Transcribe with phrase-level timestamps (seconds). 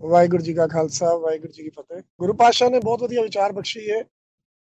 [0.00, 3.90] ਵਾਹਿਗੁਰੂ ਜੀ ਕਾ ਖਾਲਸਾ, ਵਾਹਿਗੁਰੂ ਜੀ ਕੀ ਫਤਿਹ। ਗੁਰੂ ਪਾਤਸ਼ਾਹ ਨੇ ਬਹੁਤ ਵਧੀਆ ਵਿਚਾਰ ਬਖਸ਼ੀ
[3.90, 4.02] ਹੈ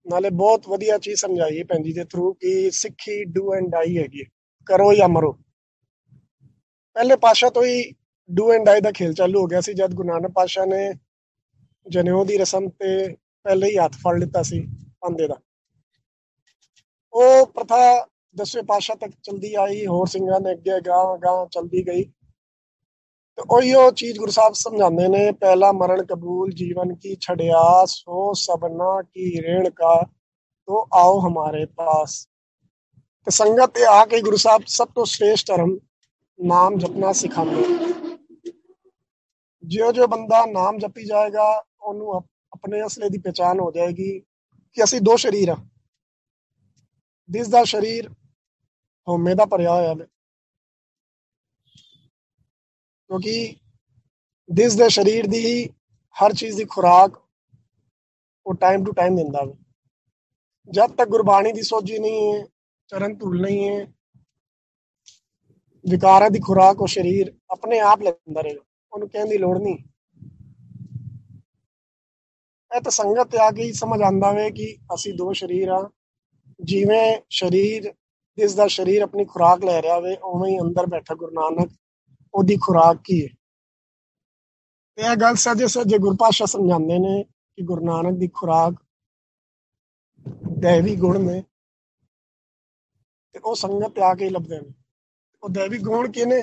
[0.07, 4.25] ਨਾਲੇ ਬਹੁਤ ਵਧੀਆ ਚੀਜ਼ ਸਮਝਾਈ ਹੈ ਪੈਂਜੀ ਦੇ ਥਰੂ ਕਿ ਸਿੱਖੀ ਡੂ ਐਂਡ ਡਾਈ ਹੈਗੀ
[4.67, 5.33] ਕਰੋ ਜਾਂ ਮਰੋ।
[6.97, 7.93] ਪਹਿਲੇ ਪਾਤਸ਼ਾਹ ਤੋਂ ਹੀ
[8.31, 10.93] ਡੂ ਐਂਡ ਡਾਈ ਦਾ ਖੇਲ ਚਾਲੂ ਹੋ ਗਿਆ ਸੀ ਜਦ ਗੁਰੂ ਨਾਨਕ ਪਾਤਸ਼ਾਹ ਨੇ
[11.87, 13.09] ਜਨੇਊ ਦੀ ਰਸਮ ਤੇ
[13.45, 14.61] ਪਹਿਲੇ ਹੀ ਹੱਥ ਫੜ ਲਿੱਤਾ ਸੀ
[15.01, 15.37] ਪਾਂਦੇ ਦਾ।
[17.13, 22.05] ਉਹ ਪ੍ਰਥਾ ਦਸਵੇਂ ਪਾਤਸ਼ਾਹ ਤੱਕ ਚਲਦੀ ਆਈ, ਹੋਰ ਸਿੰਘਾਂ ਨੇ ਅੱਗੇ ਗਾਂ ਗਾਂ ਚਲਦੀ ਗਈ।
[23.39, 29.01] ਤੇ ਉਹੀਓ ਚੀਜ਼ ਗੁਰੂ ਸਾਹਿਬ ਸਮਝਾਉਂਦੇ ਨੇ, ਪਹਿਲਾ ਮਰਨ ਕਬੂਲ, ਜੀਵਨ ਕੀ ਛੜਿਆ ਸੋ ਸਬਨਾ
[29.03, 30.03] ਕੀ ਰੇਣ ਕਾ,
[30.69, 32.27] ਤੋ ਆਓ ਹਮਾਰੇ ਪਾਸ।
[33.27, 35.79] ਤੇ ਸੰਗਤ ਤੇ ਆ ਕੇ ਗੁਰੂ ਸਾਹਿਬ ਸਭ ਤੋਂ ਸ੍ਰੇਸ਼ਟ ਧਰਮ,
[36.39, 37.63] ਨਾਮ ਜਪਣਾ ਸਿਖਾਉਂਦੇ
[39.63, 42.17] ਜਿਉ ਜੋ ਬੰਦਾ ਨਾਮ ਜਪੀ ਜਾਏਗਾ, ਉਹਨੂੰ
[42.53, 44.19] ਆਪਣੇ ਅਸਲੇ ਦੀ ਪਛਾਣ ਹੋ ਜਾਏਗੀ
[44.77, 45.57] ਕਿ ਅਸੀਂ ਦੋ ਸ਼ਰੀਰ ਆ
[47.29, 48.09] ਦਿਸ ਦਾ ਸ਼ਰੀਰ
[49.07, 50.07] ਹਉਮੈ ਦਾ ਭਰਿਆ ਹੋਇਆ ਹੈ
[53.13, 53.57] ਕਿਉਂਕਿ
[54.49, 55.69] ਦਿਸ ਦੇ ਸਰੀਰ ਦੀ ਹੀ
[56.17, 57.19] ਹਰ ਚੀਜ਼ ਦੀ ਖੁਰਾਕ
[58.47, 59.53] ਉਹ ਟਾਈਮ ਟੂ ਟਾਈਮ ਦਿੰਦਾ ਹੈ
[60.69, 62.45] ਜਦ ਤੱਕ ਗੁਰਬਾਣੀ ਦੀ ਸੋਝੀ ਨਹੀਂ ਹੈ,
[62.91, 63.85] ਚਰਨ ਧੁਲ ਨਹੀਂ ਹੈ,
[65.85, 69.77] ਵਿਕਾਰਾਂ ਦੀ ਖੁਰਾਕ ਉਹ ਸਰੀਰ ਆਪਣੇ ਆਪ ਲੈਂਦਾ ਰਹੇਗਾ ਉਹਨੂੰ ਕਹਿਣ ਦੀ ਲੋੜ ਨਹੀਂ।
[72.71, 75.89] ਇਹ ਤਾਂ ਸੰਗਤ ਤੇ ਆ ਕੇ ਹੀ ਸਮਝ ਆਂਦਾ ਵੇ ਕਿ ਅਸੀਂ ਦੋ ਸਰੀਰ ਆ।
[76.61, 77.93] ਜਿਵੇਂ ਸਰੀਰ
[78.39, 81.71] ਜਿਸ ਦਾ ਸਰੀਰ ਆਪਣੀ ਖੁਰਾਕ ਲੈ ਰਿਹਾ ਵੇ, ਉਵੇਂ ਹੀ ਅੰਦਰ ਬੈਠਾ ਗੁਰੂ ਨਾਨਕ
[82.35, 83.29] ਉਹਦੀ ਖੁਰਾਕ ਕੀ ਹੈ?
[84.97, 88.75] ਤੇ ਇਹ ਗੱਲ ਸੱਜੇ ਸੱਜੇ ਗੁਰਪਾਸ਼ਾ ਸਮਝਾਉਂਦੇ ਨੇ ਕਿ ਗੁਰੂ ਨਾਨਕ ਦੀ ਖੁਰਾਕ
[90.59, 91.43] ਦੇਵੀ ਗੁਣ ਨੇ
[93.33, 94.73] ਤੇ ਉਹ ਸੰਗਤ ਤੇ ਆ ਕੇ ਲੱਭਦੇ ਨੇ।
[95.43, 96.43] ਉਹ ਦੇਵੀ ਗੁਣ ਕਿਨੇ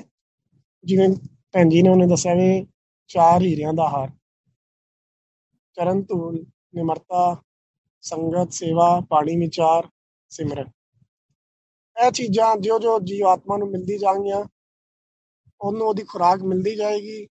[0.83, 1.09] ਜਿਵੇਂ
[1.51, 2.67] ਭੈਣ ਜੀ ਨੇ ਉਹਨੇ ਦੱਸਿਆ ਵੀ
[3.07, 4.09] ਚਾਰ ਹੀਰਿਆਂ ਦਾ ਹਾਰ।
[5.73, 7.43] ਚਰਨ ਧੂਲ, ਨਿਮਰਤਾ,
[8.01, 9.89] ਸੰਗਤ, ਸੇਵਾ, ਬਾਣੀ ਵਿਚਾਰ,
[10.29, 10.71] ਸਿਮਰਨ।
[11.97, 14.43] ਇਹ ਚੀਜ਼ਾਂ ਜੋ ਜੋ ਜੀਵ ਆਤਮਾ ਨੂੰ ਮਿਲਦੀ ਜਾਣਗੀਆਂ
[15.61, 17.27] ਉਹਨੂੰ ਉਹਦੀ ਖੁਰਾਕ ਮਿਲਦੀ ਜਾਏਗੀ,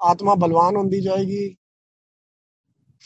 [0.00, 1.56] ਆਤਮਾ ਬਲਵਾਨ ਹੁੰਦੀ ਜਾਏਗੀ।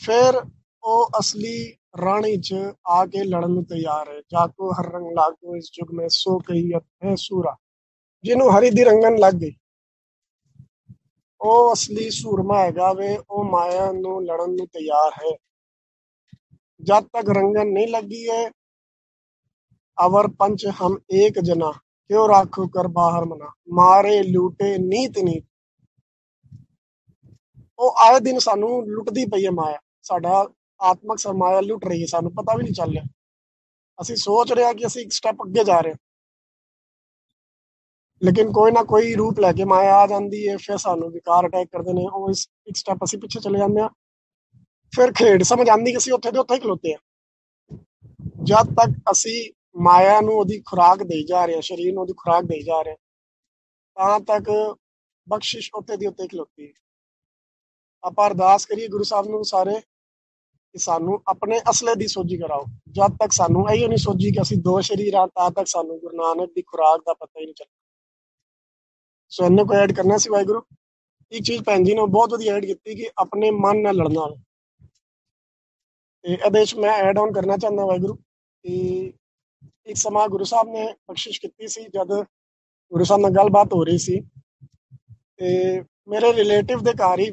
[0.01, 0.41] ਫਿਰ
[0.83, 2.55] ਉਹ ਅਸਲੀ ਰਾਣੀ ਚ
[2.87, 6.83] ਆ ਕੇ ਲੜਨ ਨੂੰ ਤਿਆਰ ਹੈ। ਜਾਕੋ ਹਰ ਰੰਗ ਲਾਗੋ ਇਸ ਯੁਗ में ਸੋ ਕਹੀਅਤ
[7.03, 7.55] ਹੈ ਸੂਰਾ,
[8.23, 9.51] ਜਿਹਨੂੰ ਹਰੀ ਦੀ ਰੰਗਨ ਲੱਗ ਗਈ।
[11.41, 15.35] ਉਹ ਅਸਲੀ ਸੂਰਮਾ ਹੈਗਾ ਵੇ, ਉਹ ਮਾਇਆ ਨੂੰ ਲੜਨ ਨੂੰ ਤਿਆਰ ਹੈ।
[16.79, 18.49] ਜਦ ਤੱਕ ਰੰਗਨ ਨਹੀਂ ਲੱਗੀ ਹੈ,
[19.97, 21.71] ਅਵਰ ਪੰਚ ਹਮ ਏਕ ਜਨਾ
[22.11, 25.45] ਕਿਉ ਰਾਖੋ ਕਰ ਬਾਹਰ ਮਨਾ ਮਾਰੇ, ਲੂਟੇ, ਨੀਤ ਨੀਤ।
[27.79, 30.49] ਉਹ ਆਏ ਦਿਨ ਸਾਨੂੰ ਲੁੱਟਦੀ ਪਈ ਹੈ ਮਾਇਆ। ਸਾਡਾ
[30.81, 33.03] ਆਤਮਕ ਸਰਮਾਇਆ ਲੁੱਟ ਰਹੀ ਹੈ, ਸਾਨੂੰ ਪਤਾ ਵੀ ਨਹੀਂ ਚੱਲ ਰਿਹਾ।
[34.01, 35.97] ਅਸੀਂ ਸੋਚ ਰਹੇ ਹਾਂ ਕਿ ਅਸੀਂ ਇੱਕ ਸਟੈਪ ਅੱਗੇ ਜਾ ਰਹੇ ਹਾਂ।
[38.21, 41.69] ਲੇਕਿਨ ਕੋਈ ਨਾ ਕੋਈ ਰੂਪ ਲੈ ਕੇ ਮਾਇਆ ਆ ਜਾਂਦੀ ਹੈ, ਫਿਰ ਸਾਨੂੰ ਵਿਕਾਰ ਅਟੈਕ
[41.71, 43.89] ਕਰਦੇ ਨੇ। ਉਹ ਇਸ ਇੱਕ ਸਟੈਪ ਅਸੀਂ ਪਿੱਛੇ ਚਲੇ ਜਾਂਦੇ ਆ
[44.93, 46.97] ਫਿਰ ਖੇਡ ਸਮਝ ਆਂਦੀ ਕਿ ਅਸੀਂ ਉੱਥੇ ਦੇ ਉੱਥੇ ਹੀ ਖਲੋਤੇ ਆ
[48.43, 52.43] ਜਦ ਤੱਕ ਅਸੀਂ ਮਾਇਆ ਨੂੰ ਉਹਦੀ ਖੁਰਾਕ ਦੇਈ ਜਾ ਰਹੇ ਆ ਸਰੀਰ ਨੂੰ ਉਹਦੀ ਖੁਰਾਕ
[52.43, 52.95] ਦੇਈ ਜਾ ਰਹੇ,
[53.97, 54.49] ਤਾਂ ਤੱਕ
[55.27, 56.73] ਬਖਸ਼ਿਸ਼ ਉੱਤੇ ਦੀ ਉੱਤੇ ਖਲੋਤੀ ਹੈ।
[58.03, 63.17] ਆਪਾਂ ਅਰਦਾਸ ਕਰੀਏ ਗੁਰੂ ਸਾਹਿਬ ਨੂੰ ਸਾਰੇ ਕਿ ਸਾਨੂੰ ਆਪਣੇ ਅਸਲੇ ਦੀ ਸੋਝੀ ਕਰਾਓ। ਜਦ
[63.17, 66.51] ਤੱਕ ਸਾਨੂੰ ਇਹ ਨਹੀਂ ਸੋਝੀ ਕਿ ਅਸੀਂ ਦੋ ਸ਼ਰੀਰ ਆ ਤਾਂ ਤੱਕ ਸਾਨੂੰ ਗੁਰੂ ਨਾਨਕ
[66.55, 67.75] ਦੀ ਖੁਰਾਕ ਦਾ ਪਤਾ ਹੀ ਨਹੀਂ ਚੱਲਦਾ।
[69.31, 70.61] ਸੋ ਇਹਨੇ ਕੋਈ ਐਡ ਕਰਨਾ ਸੀ ਵਾਹਿਗੁਰੂ।
[71.31, 74.27] ਇੱਕ ਚੀਜ਼ ਭੈਣ ਜੀ ਨੇ ਬਹੁਤ ਵਧੀਆ ਐਡ ਕੀਤੀ ਕਿ ਆਪਣੇ ਮਨ ਨਾਲ ਲੜਨਾ।
[76.23, 79.13] ਤੇ ਇਹਦੇ ਵਿੱਚ ਮੈਂ ਐਡ ਆਨ ਕਰਨਾ ਚਾਹੁੰਦਾ ਵਾਹਿਗੁਰੂ ਕਿ
[79.87, 82.13] ਇੱਕ ਸਮਾਂ ਗੁਰੂ ਸਾਹਿਬ ਨੇ ਬਖਸ਼ਿਸ਼ ਕੀਤੀ ਸੀ ਜਦ
[82.91, 84.19] ਗੁਰੂ ਸਾਹਿਬ ਨਾਲ ਗੱਲਬਾਤ ਹੋ ਰਹੀ ਸੀ
[85.37, 87.29] ਤੇ ਮੇਰੇ ਰਿਲੇਟਿਵ ਦੇ ਘਰ ਹੀ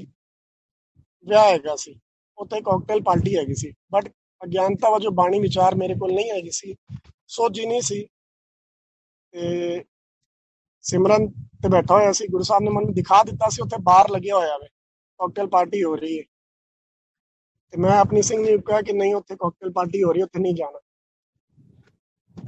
[1.26, 2.00] ਵਿਆਹ ਹੈਗਾ ਸੀ।
[2.38, 4.08] ਉੱਥੇ ਕਾਕਟੇਲ ਪਾਰਟੀ ਹੈਗੀ ਸੀ। ਬਟ
[4.44, 6.74] ਅਗਿਆਨਤਾ ਵਜੋਂ ਬਾਣੀ ਵਿਚਾਰ ਮੇਰੇ ਕੋਲ ਨਹੀਂ ਹੈਗੀ ਸੀ।
[7.26, 8.02] ਸੋਝੀ ਨਹੀਂ ਸੀ
[9.32, 9.84] ਤੇ
[10.84, 14.36] ਸਿਮਰਨ ਤੇ ਬੈਠਾ ਹੋਇਆ ਸੀ। ਗੁਰੂ ਸਾਹਿਬ ਨੇ ਮੈਨੂੰ ਦਿਖਾ ਦਿੱਤਾ ਸੀ। ਉੱਥੇ ਬਾਹਰ ਲੱਗਿਆ
[14.36, 14.68] ਹੋਇਆ ਵੇ।
[15.20, 16.24] ਕਾਕਟੇਲ ਪਾਰਟੀ ਹੋ ਰਹੀ ਹੈ।
[17.70, 20.54] ਤੇ ਮੈਂ ਆਪਣੀ ਸਿੰਘ ਨੂੰ ਕਿਹਾ ਕਿ ਨਹੀਂ, ਉੱਥੇ ਕਾਕਟੇਲ ਪਾਰਟੀ ਹੋ ਰਹੀ ਉੱਥੇ ਨਹੀਂ
[20.54, 20.78] ਜਾਣਾ।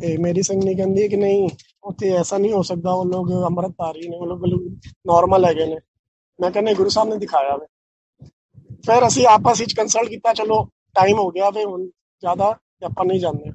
[0.00, 1.48] ਤੇ ਮੇਰੀ ਸਿੰਘ ਨੇ ਕਹਿੰਦੀ ਕਿ ਨਹੀਂ
[1.84, 4.44] ਉੱਥੇ ਐਸਾ ਨਹੀਂ ਹੋ ਸਕਦਾ ਉਹ ਲੋਕ ਅੰਮ੍ਰਿਤਧਾਰੀ ਨੇ ਉਹ ਲੋਕ
[5.06, 5.76] ਨਾਰਮਲ ਹੈਗੇ ਨੇ
[6.38, 7.66] ਮੈਂ ਕਹਿੰਦਾ ਗੁਰੂ ਸਾਹਿਬ ਨੇ ਦਿਖਾਇਆ ਵੇ
[8.84, 13.04] ਫਿਰ ਅਸੀਂ ਆਪਸ ਵਿੱਚ ਕੰਸਲਟ ਕੀਤਾ ਚਲੋ ਟਾਈਮ ਹੋ ਗਿਆ ਵੇ ਹੁਣ ਜ਼ਿਆਦਾ ਤੇ ਆਪਾਂ
[13.04, 13.52] ਨਹੀਂ ਜਾਂਦੇ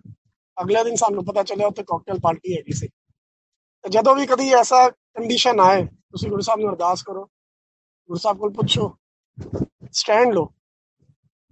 [0.57, 4.87] ਅਗਲੇ ਦਿਨ ਸਾਨੂੰ ਪਤਾ ਚੱਲਿਆ ਉੱਥੇ ਕਾਕਟੇਲ ਪਾਰਟੀ ਹੈਗੀ ਸੀ ਤੇ ਜਦੋਂ ਵੀ ਕਦੀ ਐਸਾ
[4.89, 8.95] ਕੰਡੀਸ਼ਨ ਆਏ ਤੁਸੀਂ ਗੁਰੂ ਸਾਹਿਬ ਨੂੰ ਅਰਦਾਸ ਕਰੋ ਗੁਰੂ ਸਾਹਿਬ ਕੋਲ ਪੁੱਛੋ
[9.93, 10.51] ਸਟੈਂਡ ਲਓ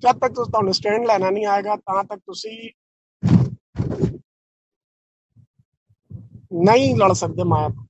[0.02, 2.58] ਜਦ ਤੱਕ ਤੁਹਾਨੂੰ ਸਟੈਂਡ ਲੈਣਾ ਨਹੀਂ ਆਏਗਾ ਤਾਂ ਤੱਕ ਤੁਸੀਂ
[6.54, 7.86] ਨਹੀਂ ਲੜ ਸਕਦੇ ਮਾਇਆ ਤੋਂ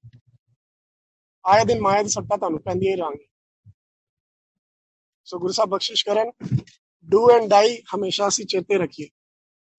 [1.46, 3.26] ਆਏ ਦਿਨ ਮਾਇਆ ਦੀ ਸੱਟਾ ਤੁਹਾਨੂੰ ਪੈਂਦੀ ਹੀ ਰਾਂਗੀ
[5.28, 6.32] ਸੋ ਗੁਰੂ ਸਾਹਿਬ ਬਖਸ਼ਿਸ਼ ਕਰਨ
[7.08, 9.08] ਡੂ ਐਂਡ ਡਾਈ ਹਮੇਸ਼ਾ ਅਸੀਂ ਚੇਤੇ ਰੱਖੀਏ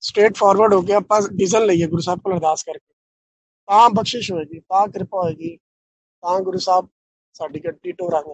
[0.03, 2.93] ਸਟ੍ਰੇਟ ਫਾਰਵਰਡ ਹੋ ਕੇ ਆਪਾਂ ਡੀਜ਼ਲ ਲਈਏ ਗੁਰੂ ਸਾਹਿਬ ਕੋਲ ਅਰਦਾਸ ਕਰਕੇ
[3.69, 5.57] ਤਾਂ ਬਖਸ਼ਿਸ਼ ਹੋਏਗੀ ਤਾਂ ਕਿਰਪਾ ਹੋਏਗੀ
[6.23, 6.89] ਤਾਂ ਗੁਰੂ ਸਾਹਿਬ
[7.35, 8.33] ਸਾਡੀ ਗੱਡੀ ਟੋਰਾਂਗੇ